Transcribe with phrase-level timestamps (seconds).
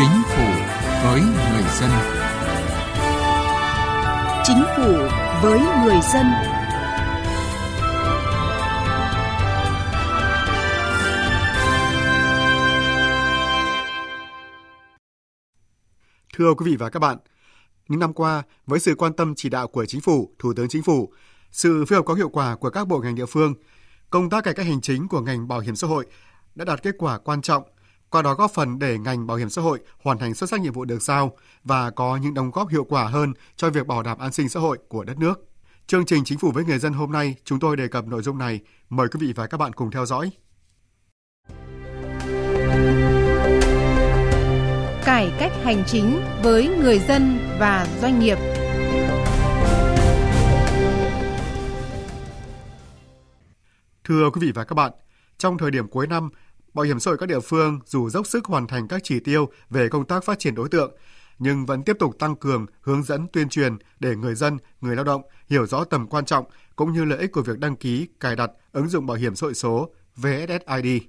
[0.00, 0.44] Chính phủ
[1.04, 1.90] với người dân.
[4.44, 4.92] Chính phủ
[5.42, 6.26] với người dân.
[16.34, 17.18] Thưa quý vị và các bạn,
[17.88, 20.82] những năm qua, với sự quan tâm chỉ đạo của Chính phủ, Thủ tướng Chính
[20.82, 21.12] phủ,
[21.50, 23.54] sự phối hợp có hiệu quả của các bộ ngành địa phương,
[24.10, 26.06] công tác cải cách hành chính của ngành bảo hiểm xã hội
[26.54, 27.62] đã đạt kết quả quan trọng,
[28.10, 30.72] qua đó góp phần để ngành bảo hiểm xã hội hoàn thành xuất sắc nhiệm
[30.72, 34.18] vụ được giao và có những đóng góp hiệu quả hơn cho việc bảo đảm
[34.18, 35.46] an sinh xã hội của đất nước.
[35.86, 38.38] Chương trình Chính phủ với người dân hôm nay chúng tôi đề cập nội dung
[38.38, 38.60] này.
[38.88, 40.30] Mời quý vị và các bạn cùng theo dõi.
[45.04, 48.38] Cải cách hành chính với người dân và doanh nghiệp.
[54.04, 54.92] Thưa quý vị và các bạn,
[55.38, 56.30] trong thời điểm cuối năm,
[56.74, 59.48] Bảo hiểm xã hội các địa phương dù dốc sức hoàn thành các chỉ tiêu
[59.70, 60.96] về công tác phát triển đối tượng,
[61.38, 65.04] nhưng vẫn tiếp tục tăng cường hướng dẫn tuyên truyền để người dân, người lao
[65.04, 66.44] động hiểu rõ tầm quan trọng
[66.76, 69.46] cũng như lợi ích của việc đăng ký, cài đặt ứng dụng bảo hiểm xã
[69.46, 71.02] hội số VSSID.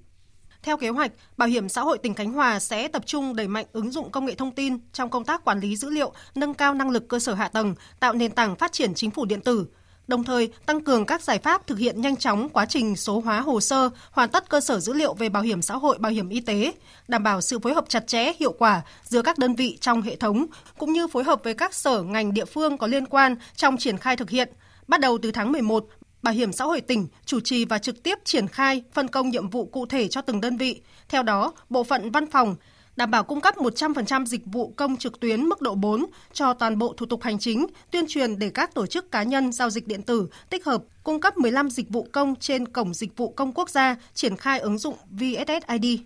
[0.63, 3.65] Theo kế hoạch, Bảo hiểm xã hội tỉnh Khánh Hòa sẽ tập trung đẩy mạnh
[3.71, 6.73] ứng dụng công nghệ thông tin trong công tác quản lý dữ liệu, nâng cao
[6.73, 9.67] năng lực cơ sở hạ tầng, tạo nền tảng phát triển chính phủ điện tử,
[10.11, 13.41] đồng thời tăng cường các giải pháp thực hiện nhanh chóng quá trình số hóa
[13.41, 16.29] hồ sơ, hoàn tất cơ sở dữ liệu về bảo hiểm xã hội, bảo hiểm
[16.29, 16.73] y tế,
[17.07, 20.15] đảm bảo sự phối hợp chặt chẽ, hiệu quả giữa các đơn vị trong hệ
[20.15, 20.45] thống,
[20.77, 23.97] cũng như phối hợp với các sở ngành địa phương có liên quan trong triển
[23.97, 24.49] khai thực hiện.
[24.87, 25.85] Bắt đầu từ tháng 11,
[26.23, 29.49] Bảo hiểm xã hội tỉnh chủ trì và trực tiếp triển khai phân công nhiệm
[29.49, 30.81] vụ cụ thể cho từng đơn vị.
[31.09, 32.55] Theo đó, bộ phận văn phòng
[32.95, 36.77] đảm bảo cung cấp 100% dịch vụ công trực tuyến mức độ 4 cho toàn
[36.77, 39.87] bộ thủ tục hành chính, tuyên truyền để các tổ chức cá nhân giao dịch
[39.87, 43.53] điện tử tích hợp cung cấp 15 dịch vụ công trên cổng dịch vụ công
[43.53, 45.99] quốc gia triển khai ứng dụng VSSID.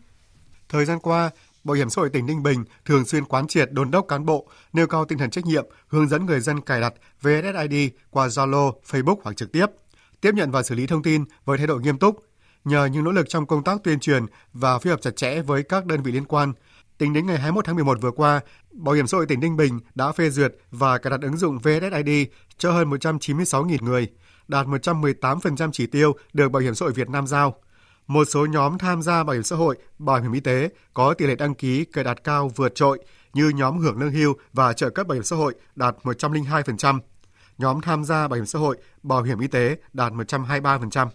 [0.70, 1.32] Thời gian qua,
[1.66, 4.48] Bảo hiểm xã hội tỉnh Ninh Bình thường xuyên quán triệt đôn đốc cán bộ,
[4.74, 8.72] nêu cao tinh thần trách nhiệm, hướng dẫn người dân cài đặt VSSID qua Zalo,
[8.90, 9.66] Facebook hoặc trực tiếp,
[10.22, 12.25] tiếp nhận và xử lý thông tin với thái độ nghiêm túc.
[12.66, 15.64] Nhờ những nỗ lực trong công tác tuyên truyền và phối hợp chặt chẽ với
[15.64, 16.54] các đơn vị liên quan,
[16.98, 19.80] Tính đến ngày 21 tháng 11 vừa qua, Bảo hiểm xã hội tỉnh Ninh Bình
[19.96, 22.28] đã phê duyệt và cài đặt ứng dụng VSSID
[22.58, 24.08] cho hơn 196.000 người,
[24.48, 27.56] đạt 118% chỉ tiêu được Bảo hiểm xã hội Việt Nam giao.
[28.08, 31.26] Một số nhóm tham gia bảo hiểm xã hội, bảo hiểm y tế có tỷ
[31.26, 33.00] lệ đăng ký cài đặt cao vượt trội
[33.34, 37.00] như nhóm hưởng lương hưu và trợ cấp bảo hiểm xã hội đạt 102%.
[37.58, 41.08] Nhóm tham gia bảo hiểm xã hội, bảo hiểm y tế đạt 123%.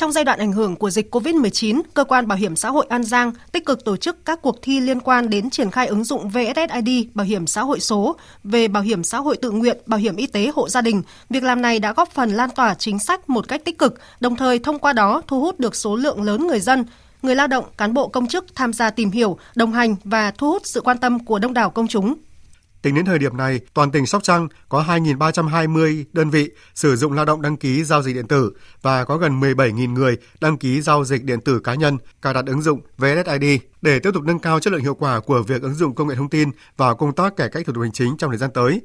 [0.00, 3.04] Trong giai đoạn ảnh hưởng của dịch COVID-19, Cơ quan Bảo hiểm xã hội An
[3.04, 6.28] Giang tích cực tổ chức các cuộc thi liên quan đến triển khai ứng dụng
[6.28, 10.16] VSSID bảo hiểm xã hội số về bảo hiểm xã hội tự nguyện, bảo hiểm
[10.16, 11.02] y tế hộ gia đình.
[11.30, 14.36] Việc làm này đã góp phần lan tỏa chính sách một cách tích cực, đồng
[14.36, 16.84] thời thông qua đó thu hút được số lượng lớn người dân,
[17.22, 20.50] người lao động, cán bộ công chức tham gia tìm hiểu, đồng hành và thu
[20.50, 22.14] hút sự quan tâm của đông đảo công chúng.
[22.82, 27.12] Tính đến thời điểm này, toàn tỉnh Sóc Trăng có 2.320 đơn vị sử dụng
[27.12, 28.52] lao động đăng ký giao dịch điện tử
[28.82, 32.46] và có gần 17.000 người đăng ký giao dịch điện tử cá nhân cài đặt
[32.46, 35.74] ứng dụng VSSID để tiếp tục nâng cao chất lượng hiệu quả của việc ứng
[35.74, 38.30] dụng công nghệ thông tin vào công tác cải cách thủ tục hành chính trong
[38.30, 38.80] thời gian tới.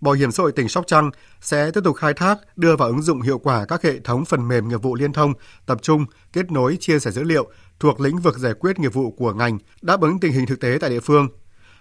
[0.00, 1.10] Bảo hiểm xã hội tỉnh Sóc Trăng
[1.40, 4.48] sẽ tiếp tục khai thác, đưa vào ứng dụng hiệu quả các hệ thống phần
[4.48, 5.32] mềm nghiệp vụ liên thông,
[5.66, 9.10] tập trung, kết nối, chia sẻ dữ liệu thuộc lĩnh vực giải quyết nghiệp vụ
[9.10, 11.28] của ngành, đáp ứng tình hình thực tế tại địa phương,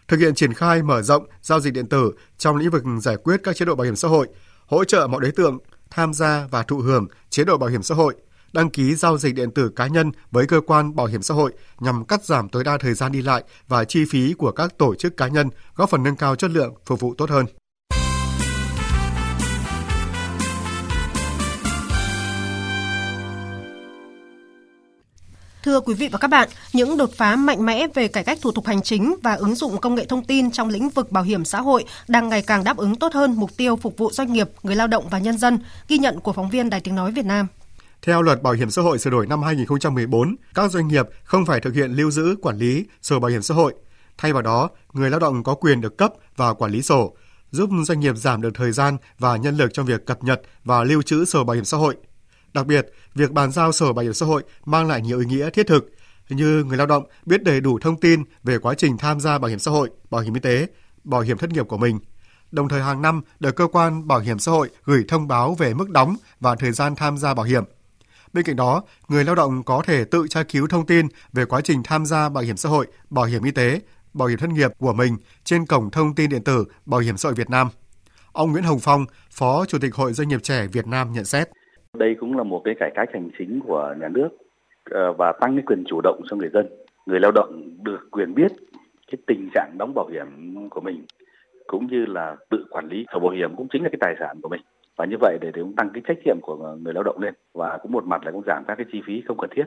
[0.08, 3.40] thực hiện triển khai mở rộng giao dịch điện tử trong lĩnh vực giải quyết
[3.44, 4.28] các chế độ bảo hiểm xã hội,
[4.66, 5.58] hỗ trợ mọi đối tượng
[5.90, 8.16] tham gia và thụ hưởng chế độ bảo hiểm xã hội,
[8.54, 11.52] đăng ký giao dịch điện tử cá nhân với cơ quan bảo hiểm xã hội
[11.80, 14.96] nhằm cắt giảm tối đa thời gian đi lại và chi phí của các tổ
[14.96, 17.46] chức cá nhân, góp phần nâng cao chất lượng phục vụ tốt hơn.
[25.68, 28.52] Thưa quý vị và các bạn, những đột phá mạnh mẽ về cải cách thủ
[28.52, 31.46] tục hành chính và ứng dụng công nghệ thông tin trong lĩnh vực bảo hiểm
[31.46, 34.50] xã hội đang ngày càng đáp ứng tốt hơn mục tiêu phục vụ doanh nghiệp,
[34.64, 37.26] người lao động và nhân dân, ghi nhận của phóng viên Đài Tiếng Nói Việt
[37.26, 37.48] Nam.
[38.02, 41.60] Theo luật bảo hiểm xã hội sửa đổi năm 2014, các doanh nghiệp không phải
[41.60, 43.74] thực hiện lưu giữ, quản lý sổ bảo hiểm xã hội.
[44.18, 47.14] Thay vào đó, người lao động có quyền được cấp và quản lý sổ,
[47.52, 50.84] giúp doanh nghiệp giảm được thời gian và nhân lực trong việc cập nhật và
[50.84, 51.96] lưu trữ sổ bảo hiểm xã hội.
[52.54, 55.50] Đặc biệt, việc bàn giao sổ bảo hiểm xã hội mang lại nhiều ý nghĩa
[55.50, 55.92] thiết thực
[56.30, 59.50] như người lao động biết đầy đủ thông tin về quá trình tham gia bảo
[59.50, 60.68] hiểm xã hội, bảo hiểm y tế,
[61.04, 62.00] bảo hiểm thất nghiệp của mình.
[62.52, 65.74] Đồng thời hàng năm được cơ quan bảo hiểm xã hội gửi thông báo về
[65.74, 67.64] mức đóng và thời gian tham gia bảo hiểm.
[68.34, 71.62] Bên cạnh đó, người lao động có thể tự tra cứu thông tin về quá
[71.62, 73.82] trình tham gia bảo hiểm xã hội, bảo hiểm y tế,
[74.14, 77.30] bảo hiểm thất nghiệp của mình trên cổng thông tin điện tử Bảo hiểm xã
[77.30, 77.68] hội Việt Nam.
[78.32, 81.50] Ông Nguyễn Hồng Phong, Phó Chủ tịch Hội Doanh nghiệp trẻ Việt Nam nhận xét.
[81.94, 84.30] Đây cũng là một cái cải cách hành chính của nhà nước
[84.90, 86.68] ờ, và tăng cái quyền chủ động cho người dân.
[87.06, 88.52] Người lao động được quyền biết
[89.12, 90.28] cái tình trạng đóng bảo hiểm
[90.70, 91.06] của mình
[91.68, 94.38] cũng như là tự quản lý sổ bảo hiểm cũng chính là cái tài sản
[94.42, 94.62] của mình
[94.96, 97.34] và như vậy để, để cũng tăng cái trách nhiệm của người lao động lên
[97.54, 99.64] và cũng một mặt là cũng giảm các cái chi phí không cần thiết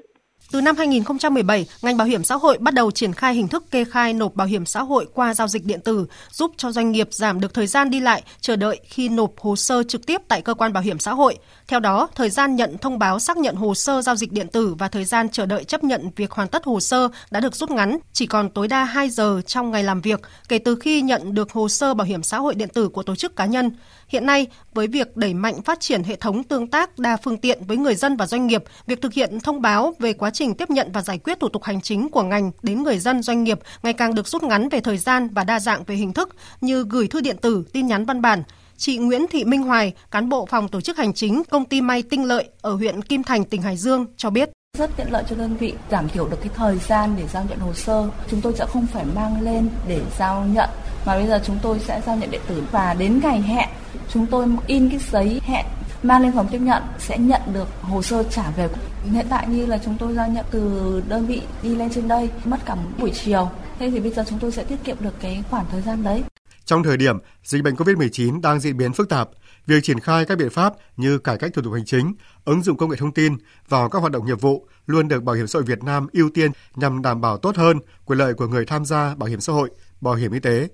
[0.53, 3.85] từ năm 2017, ngành bảo hiểm xã hội bắt đầu triển khai hình thức kê
[3.85, 7.09] khai nộp bảo hiểm xã hội qua giao dịch điện tử, giúp cho doanh nghiệp
[7.11, 10.43] giảm được thời gian đi lại, chờ đợi khi nộp hồ sơ trực tiếp tại
[10.43, 11.39] cơ quan bảo hiểm xã hội.
[11.69, 14.75] Theo đó, thời gian nhận thông báo xác nhận hồ sơ giao dịch điện tử
[14.79, 17.71] và thời gian chờ đợi chấp nhận việc hoàn tất hồ sơ đã được rút
[17.71, 21.35] ngắn, chỉ còn tối đa 2 giờ trong ngày làm việc kể từ khi nhận
[21.35, 23.71] được hồ sơ bảo hiểm xã hội điện tử của tổ chức cá nhân.
[24.09, 27.65] Hiện nay, với việc đẩy mạnh phát triển hệ thống tương tác đa phương tiện
[27.67, 30.71] với người dân và doanh nghiệp, việc thực hiện thông báo về quá trình tiếp
[30.71, 33.59] nhận và giải quyết thủ tục hành chính của ngành đến người dân doanh nghiệp
[33.83, 36.85] ngày càng được rút ngắn về thời gian và đa dạng về hình thức như
[36.89, 38.43] gửi thư điện tử, tin nhắn văn bản.
[38.77, 42.03] Chị Nguyễn Thị Minh Hoài, cán bộ phòng tổ chức hành chính công ty may
[42.03, 44.51] Tinh Lợi ở huyện Kim Thành, tỉnh Hải Dương cho biết.
[44.79, 47.59] Rất tiện lợi cho đơn vị giảm thiểu được cái thời gian để giao nhận
[47.59, 48.09] hồ sơ.
[48.31, 50.71] Chúng tôi sẽ không phải mang lên để giao nhận
[51.07, 52.63] mà bây giờ chúng tôi sẽ giao nhận điện tử.
[52.73, 53.69] Và đến ngày hẹn
[54.13, 55.67] chúng tôi in cái giấy hẹn
[56.03, 58.69] mang lên phòng tiếp nhận sẽ nhận được hồ sơ trả về.
[59.05, 62.31] Hiện tại như là chúng tôi giao nhận từ đơn vị đi lên trên đây
[62.45, 63.51] mất cả một buổi chiều.
[63.79, 66.23] Thế thì bây giờ chúng tôi sẽ tiết kiệm được cái khoảng thời gian đấy.
[66.65, 69.29] Trong thời điểm dịch bệnh COVID-19 đang diễn biến phức tạp,
[69.67, 72.15] việc triển khai các biện pháp như cải cách thủ tục hành chính,
[72.45, 73.37] ứng dụng công nghệ thông tin
[73.69, 76.31] vào các hoạt động nghiệp vụ luôn được Bảo hiểm xã hội Việt Nam ưu
[76.35, 79.53] tiên nhằm đảm bảo tốt hơn quyền lợi của người tham gia bảo hiểm xã
[79.53, 79.71] hội,
[80.01, 80.69] bảo hiểm y tế.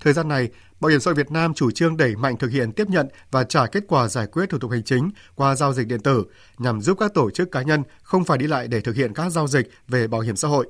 [0.00, 0.48] Thời gian này,
[0.84, 3.44] Bảo hiểm xã hội Việt Nam chủ trương đẩy mạnh thực hiện tiếp nhận và
[3.44, 6.24] trả kết quả giải quyết thủ tục hành chính qua giao dịch điện tử
[6.58, 9.30] nhằm giúp các tổ chức cá nhân không phải đi lại để thực hiện các
[9.30, 10.66] giao dịch về bảo hiểm xã hội.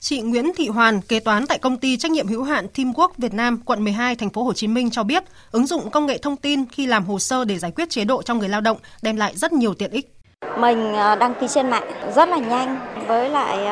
[0.00, 3.34] Chị Nguyễn Thị Hoàn, kế toán tại công ty trách nhiệm hữu hạn Teamwork Việt
[3.34, 6.36] Nam, quận 12, thành phố Hồ Chí Minh cho biết, ứng dụng công nghệ thông
[6.36, 9.16] tin khi làm hồ sơ để giải quyết chế độ cho người lao động đem
[9.16, 10.14] lại rất nhiều tiện ích.
[10.56, 13.66] Mình ờ, đăng ký trên mạng rất là nhanh, với lại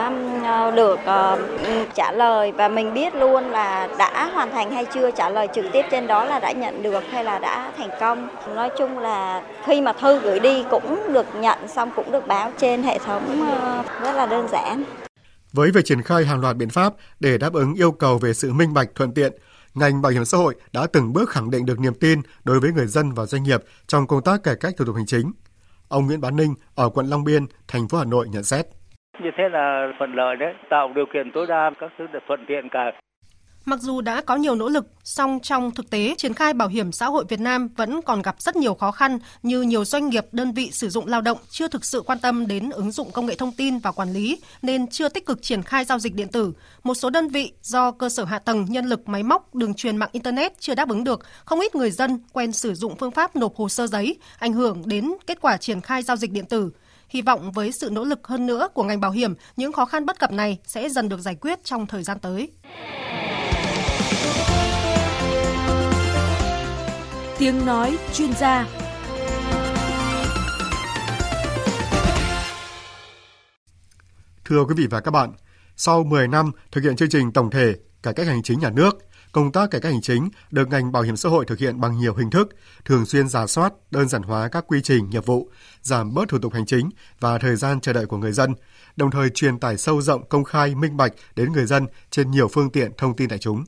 [0.45, 1.39] ờ, được ờ,
[1.95, 5.65] trả lời và mình biết luôn là đã hoàn thành hay chưa, trả lời trực
[5.73, 8.29] tiếp trên đó là đã nhận được hay là đã thành công.
[8.55, 12.53] Nói chung là khi mà thư gửi đi cũng được nhận xong cũng được báo
[12.59, 13.51] trên hệ thống
[14.03, 14.85] rất là đơn giản.
[15.53, 18.53] Với việc triển khai hàng loạt biện pháp để đáp ứng yêu cầu về sự
[18.53, 19.33] minh bạch thuận tiện,
[19.75, 22.73] ngành bảo hiểm xã hội đã từng bước khẳng định được niềm tin đối với
[22.73, 25.33] người dân và doanh nghiệp trong công tác cải cách thủ tục hành chính.
[25.97, 28.65] Ông Nguyễn Bán Ninh ở quận Long Biên, thành phố Hà Nội nhận xét.
[29.23, 32.45] Như thế là thuận lợi đấy, tạo điều kiện tối đa các thứ để thuận
[32.49, 32.85] tiện cả.
[33.65, 36.93] Mặc dù đã có nhiều nỗ lực, song trong thực tế, triển khai bảo hiểm
[36.93, 40.27] xã hội Việt Nam vẫn còn gặp rất nhiều khó khăn như nhiều doanh nghiệp,
[40.33, 43.27] đơn vị sử dụng lao động chưa thực sự quan tâm đến ứng dụng công
[43.27, 46.29] nghệ thông tin và quản lý nên chưa tích cực triển khai giao dịch điện
[46.29, 46.53] tử.
[46.83, 49.97] Một số đơn vị do cơ sở hạ tầng, nhân lực, máy móc, đường truyền
[49.97, 53.37] mạng internet chưa đáp ứng được, không ít người dân quen sử dụng phương pháp
[53.37, 56.71] nộp hồ sơ giấy, ảnh hưởng đến kết quả triển khai giao dịch điện tử.
[57.09, 60.07] Hy vọng với sự nỗ lực hơn nữa của ngành bảo hiểm, những khó khăn
[60.07, 62.49] bất cập này sẽ dần được giải quyết trong thời gian tới.
[67.41, 68.69] Tiếng nói chuyên gia
[74.45, 75.33] Thưa quý vị và các bạn,
[75.77, 78.99] sau 10 năm thực hiện chương trình tổng thể cải cách hành chính nhà nước,
[79.33, 81.99] công tác cải cách hành chính được ngành bảo hiểm xã hội thực hiện bằng
[81.99, 82.49] nhiều hình thức,
[82.85, 85.51] thường xuyên giả soát, đơn giản hóa các quy trình, nghiệp vụ,
[85.83, 86.91] giảm bớt thủ tục hành chính
[87.21, 88.55] và thời gian chờ đợi của người dân,
[88.97, 92.49] đồng thời truyền tải sâu rộng, công khai, minh bạch đến người dân trên nhiều
[92.49, 93.65] phương tiện thông tin đại chúng.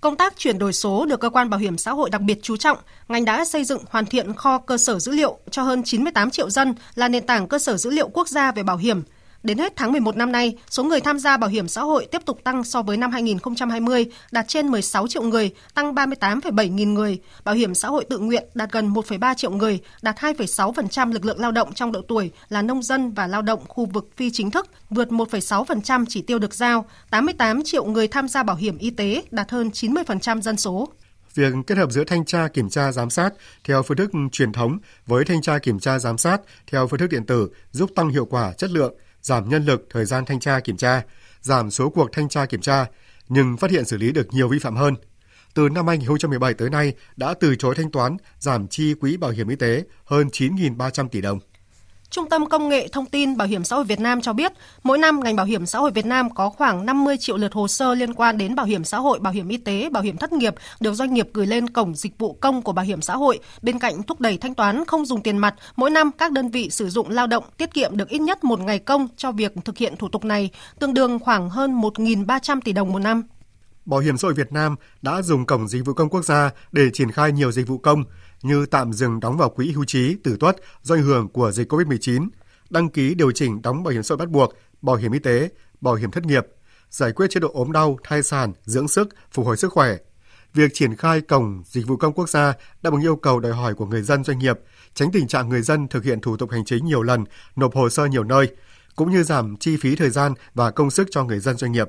[0.00, 2.56] Công tác chuyển đổi số được cơ quan bảo hiểm xã hội đặc biệt chú
[2.56, 2.78] trọng.
[3.08, 6.50] Ngành đã xây dựng hoàn thiện kho cơ sở dữ liệu cho hơn 98 triệu
[6.50, 9.02] dân là nền tảng cơ sở dữ liệu quốc gia về bảo hiểm–
[9.42, 12.22] Đến hết tháng 11 năm nay, số người tham gia bảo hiểm xã hội tiếp
[12.24, 17.18] tục tăng so với năm 2020, đạt trên 16 triệu người, tăng 38,7 nghìn người.
[17.44, 21.40] Bảo hiểm xã hội tự nguyện đạt gần 1,3 triệu người, đạt 2,6% lực lượng
[21.40, 24.50] lao động trong độ tuổi là nông dân và lao động khu vực phi chính
[24.50, 26.86] thức, vượt 1,6% chỉ tiêu được giao.
[27.10, 30.88] 88 triệu người tham gia bảo hiểm y tế, đạt hơn 90% dân số
[31.36, 33.30] việc kết hợp giữa thanh tra kiểm tra giám sát
[33.64, 37.10] theo phương thức truyền thống với thanh tra kiểm tra giám sát theo phương thức
[37.10, 38.94] điện tử giúp tăng hiệu quả chất lượng
[39.26, 41.02] giảm nhân lực, thời gian thanh tra kiểm tra,
[41.40, 42.86] giảm số cuộc thanh tra kiểm tra,
[43.28, 44.94] nhưng phát hiện xử lý được nhiều vi phạm hơn.
[45.54, 49.48] Từ năm 2017 tới nay đã từ chối thanh toán, giảm chi quỹ bảo hiểm
[49.48, 51.38] y tế hơn 9.300 tỷ đồng.
[52.10, 54.98] Trung tâm Công nghệ Thông tin Bảo hiểm xã hội Việt Nam cho biết, mỗi
[54.98, 57.94] năm ngành bảo hiểm xã hội Việt Nam có khoảng 50 triệu lượt hồ sơ
[57.94, 60.54] liên quan đến bảo hiểm xã hội, bảo hiểm y tế, bảo hiểm thất nghiệp
[60.80, 63.38] được doanh nghiệp gửi lên cổng dịch vụ công của bảo hiểm xã hội.
[63.62, 66.70] Bên cạnh thúc đẩy thanh toán không dùng tiền mặt, mỗi năm các đơn vị
[66.70, 69.78] sử dụng lao động tiết kiệm được ít nhất một ngày công cho việc thực
[69.78, 73.22] hiện thủ tục này, tương đương khoảng hơn 1.300 tỷ đồng một năm.
[73.86, 76.90] Bảo hiểm xã hội Việt Nam đã dùng cổng dịch vụ công quốc gia để
[76.92, 78.04] triển khai nhiều dịch vụ công
[78.42, 81.72] như tạm dừng đóng vào quỹ hưu trí tử tuất do ảnh hưởng của dịch
[81.72, 82.28] COVID-19,
[82.70, 85.48] đăng ký điều chỉnh đóng bảo hiểm xã hội bắt buộc, bảo hiểm y tế,
[85.80, 86.46] bảo hiểm thất nghiệp,
[86.90, 89.96] giải quyết chế độ ốm đau, thai sản, dưỡng sức, phục hồi sức khỏe.
[90.54, 93.74] Việc triển khai cổng dịch vụ công quốc gia đáp ứng yêu cầu đòi hỏi
[93.74, 94.60] của người dân doanh nghiệp,
[94.94, 97.24] tránh tình trạng người dân thực hiện thủ tục hành chính nhiều lần,
[97.56, 98.48] nộp hồ sơ nhiều nơi,
[98.96, 101.88] cũng như giảm chi phí thời gian và công sức cho người dân doanh nghiệp.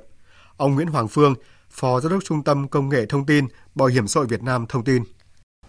[0.58, 1.36] Ông Nguyễn Hoàng Phương,
[1.70, 4.66] Phó Giám đốc Trung tâm Công nghệ Thông tin, Bảo hiểm xã hội Việt Nam
[4.70, 5.04] thông tin.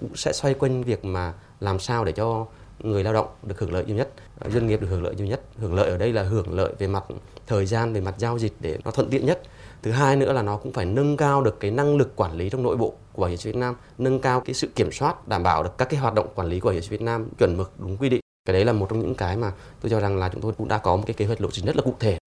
[0.00, 2.46] Cũng sẽ xoay quanh việc mà làm sao để cho
[2.78, 4.08] người lao động được hưởng lợi nhiều nhất,
[4.52, 5.40] doanh nghiệp được hưởng lợi nhiều nhất.
[5.58, 7.04] Hưởng lợi ở đây là hưởng lợi về mặt
[7.46, 9.42] thời gian, về mặt giao dịch để nó thuận tiện nhất.
[9.82, 12.50] Thứ hai nữa là nó cũng phải nâng cao được cái năng lực quản lý
[12.50, 14.92] trong nội bộ của Bảo hiểm xã hội Việt Nam, nâng cao cái sự kiểm
[14.92, 16.98] soát, đảm bảo được các cái hoạt động quản lý của Bảo hiểm xã hội
[16.98, 18.20] Việt Nam chuẩn mực đúng quy định.
[18.44, 20.68] Cái đấy là một trong những cái mà tôi cho rằng là chúng tôi cũng
[20.68, 22.18] đã có một cái kế hoạch lộ trình rất là cụ thể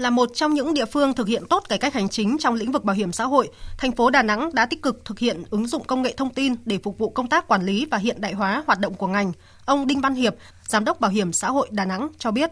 [0.00, 2.72] là một trong những địa phương thực hiện tốt cải cách hành chính trong lĩnh
[2.72, 5.66] vực bảo hiểm xã hội, thành phố Đà Nẵng đã tích cực thực hiện ứng
[5.66, 8.32] dụng công nghệ thông tin để phục vụ công tác quản lý và hiện đại
[8.32, 9.32] hóa hoạt động của ngành.
[9.66, 12.50] Ông Đinh Văn Hiệp, Giám đốc Bảo hiểm xã hội Đà Nẵng cho biết.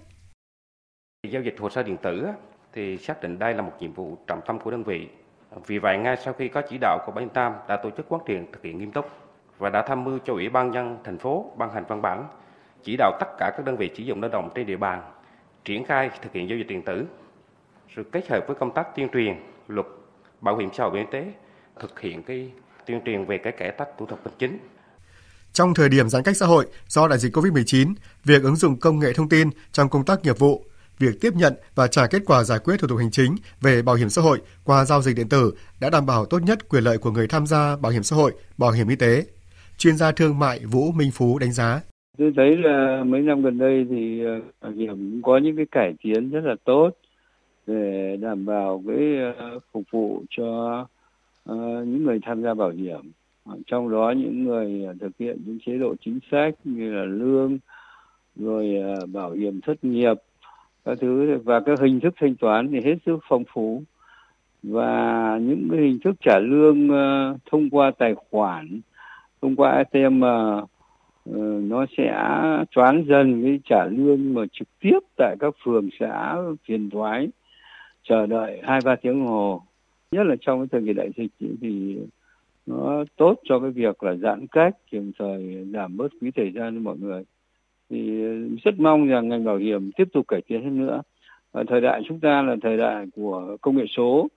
[1.30, 2.26] Giao dịch hồ sơ điện tử
[2.72, 5.08] thì xác định đây là một nhiệm vụ trọng tâm của đơn vị.
[5.66, 8.22] Vì vậy, ngay sau khi có chỉ đạo của Ban Tam đã tổ chức quán
[8.26, 9.06] triệt thực hiện nghiêm túc
[9.58, 12.24] và đã tham mưu cho Ủy ban nhân thành phố ban hành văn bản
[12.82, 15.02] chỉ đạo tất cả các đơn vị sử dụng lao động trên địa bàn
[15.64, 17.06] triển khai thực hiện giao dịch điện tử
[17.94, 19.34] rồi kết hợp với công tác tuyên truyền
[19.68, 19.86] luật
[20.40, 21.32] bảo hiểm xã hội y tế
[21.80, 22.50] thực hiện cái
[22.86, 24.58] tuyên truyền về cái cải cách thủ tục hành chính.
[25.52, 28.98] Trong thời điểm giãn cách xã hội do đại dịch COVID-19, việc ứng dụng công
[28.98, 30.64] nghệ thông tin trong công tác nghiệp vụ,
[30.98, 33.94] việc tiếp nhận và trả kết quả giải quyết thủ tục hành chính về bảo
[33.94, 36.98] hiểm xã hội qua giao dịch điện tử đã đảm bảo tốt nhất quyền lợi
[36.98, 39.24] của người tham gia bảo hiểm xã hội, bảo hiểm y tế.
[39.78, 41.80] Chuyên gia thương mại Vũ Minh Phú đánh giá.
[42.18, 45.94] Tôi thấy là mấy năm gần đây thì ờ, bảo hiểm có những cái cải
[46.02, 46.90] tiến rất là tốt
[47.68, 50.86] để đảm bảo cái ờ, phục vụ cho
[51.44, 53.00] ờ, những người tham gia bảo hiểm.
[53.44, 57.58] Ờ, trong đó những người thực hiện những chế độ chính sách như là lương,
[58.36, 58.74] rồi
[59.12, 60.14] bảo hiểm thất nghiệp,
[60.84, 61.38] các thứ.
[61.44, 63.82] Và các hình thức thanh toán thì hết sức phong phú.
[64.62, 66.88] Và những cái hình thức trả lương
[67.50, 68.80] thông qua tài khoản,
[69.42, 70.20] thông qua ATM
[71.68, 72.12] nó sẽ
[72.70, 77.28] choáng dần cái trả lương mà trực tiếp tại các phường, xã, phiền thoái
[78.08, 79.62] chờ đợi hai ba tiếng hồ.
[80.10, 81.98] Nhất là trong cái thời kỳ đại dịch thì
[82.66, 86.74] nó tốt cho cái việc là giãn cách đồng thời giảm bớt phí thời gian
[86.74, 87.22] cho mọi người.
[87.90, 88.22] Thì
[88.64, 91.02] rất mong rằng ngành bảo hiểm tiếp tục cải tiến hơn nữa.
[91.52, 94.28] Và thời đại chúng ta là thời đại của công nghệ số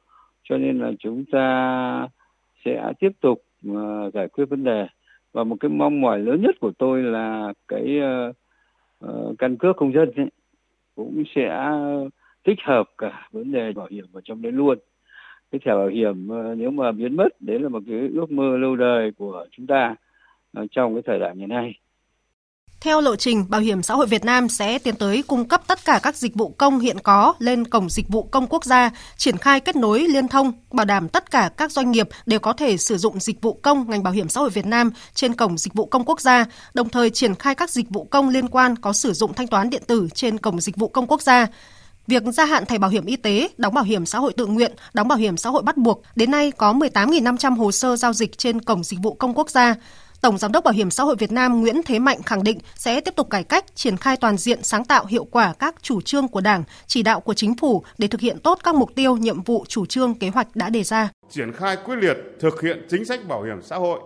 [0.43, 2.07] cho nên là chúng ta
[2.65, 4.87] sẽ tiếp tục uh, giải quyết vấn đề.
[5.33, 7.99] Và một cái mong mỏi lớn nhất của tôi là cái
[8.29, 8.35] uh,
[9.05, 10.29] uh, căn cước công dân ấy,
[10.95, 11.71] cũng sẽ
[12.43, 14.77] tích hợp cả vấn đề bảo hiểm vào trong đấy luôn
[15.51, 18.57] cái thẻ bảo hiểm ờ, nếu mà biến mất đấy là một cái ước mơ
[18.57, 19.95] lâu đời của chúng ta
[20.53, 21.73] ờ, trong cái thời đại ngày nay
[22.81, 25.79] theo lộ trình, Bảo hiểm xã hội Việt Nam sẽ tiến tới cung cấp tất
[25.85, 29.37] cả các dịch vụ công hiện có lên cổng dịch vụ công quốc gia, triển
[29.37, 32.77] khai kết nối liên thông, bảo đảm tất cả các doanh nghiệp đều có thể
[32.77, 35.73] sử dụng dịch vụ công ngành bảo hiểm xã hội Việt Nam trên cổng dịch
[35.73, 38.93] vụ công quốc gia, đồng thời triển khai các dịch vụ công liên quan có
[38.93, 41.47] sử dụng thanh toán điện tử trên cổng dịch vụ công quốc gia.
[42.11, 44.71] Việc gia hạn thẻ bảo hiểm y tế, đóng bảo hiểm xã hội tự nguyện,
[44.93, 48.37] đóng bảo hiểm xã hội bắt buộc, đến nay có 18.500 hồ sơ giao dịch
[48.37, 49.75] trên cổng dịch vụ công quốc gia.
[50.21, 53.01] Tổng Giám đốc Bảo hiểm xã hội Việt Nam Nguyễn Thế Mạnh khẳng định sẽ
[53.01, 56.27] tiếp tục cải cách, triển khai toàn diện sáng tạo hiệu quả các chủ trương
[56.27, 59.43] của Đảng, chỉ đạo của chính phủ để thực hiện tốt các mục tiêu, nhiệm
[59.43, 61.09] vụ, chủ trương, kế hoạch đã đề ra.
[61.29, 63.99] Triển khai quyết liệt thực hiện chính sách bảo hiểm xã hội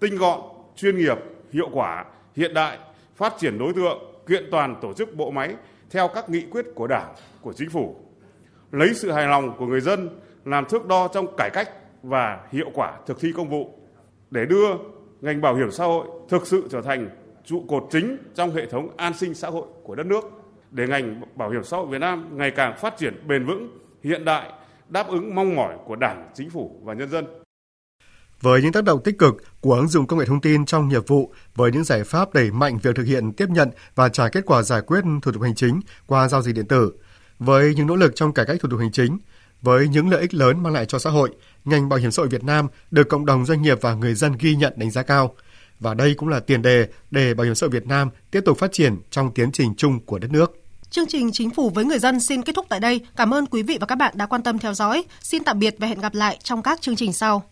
[0.00, 0.40] tinh gọn,
[0.76, 1.16] chuyên nghiệp,
[1.52, 2.04] hiệu quả,
[2.36, 2.78] hiện đại,
[3.16, 3.98] phát triển đối tượng,
[4.28, 5.54] kiện toàn tổ chức bộ máy
[5.90, 7.96] theo các nghị quyết của Đảng, của Chính phủ.
[8.72, 10.08] Lấy sự hài lòng của người dân
[10.44, 11.70] làm thước đo trong cải cách
[12.02, 13.78] và hiệu quả thực thi công vụ
[14.30, 14.68] để đưa
[15.20, 17.10] ngành bảo hiểm xã hội thực sự trở thành
[17.44, 20.24] trụ cột chính trong hệ thống an sinh xã hội của đất nước
[20.70, 24.24] để ngành bảo hiểm xã hội Việt Nam ngày càng phát triển bền vững, hiện
[24.24, 24.52] đại,
[24.88, 27.45] đáp ứng mong mỏi của Đảng, Chính phủ và nhân dân.
[28.40, 31.08] Với những tác động tích cực của ứng dụng công nghệ thông tin trong nghiệp
[31.08, 34.46] vụ, với những giải pháp đẩy mạnh việc thực hiện tiếp nhận và trả kết
[34.46, 36.92] quả giải quyết thủ tục hành chính qua giao dịch điện tử,
[37.38, 39.18] với những nỗ lực trong cải cách thủ tục hành chính,
[39.62, 41.30] với những lợi ích lớn mang lại cho xã hội,
[41.64, 44.32] ngành bảo hiểm xã hội Việt Nam được cộng đồng doanh nghiệp và người dân
[44.40, 45.34] ghi nhận đánh giá cao.
[45.80, 48.58] Và đây cũng là tiền đề để bảo hiểm xã hội Việt Nam tiếp tục
[48.58, 50.62] phát triển trong tiến trình chung của đất nước.
[50.90, 53.00] Chương trình Chính phủ với người dân xin kết thúc tại đây.
[53.16, 55.04] Cảm ơn quý vị và các bạn đã quan tâm theo dõi.
[55.22, 57.42] Xin tạm biệt và hẹn gặp lại trong các chương trình sau.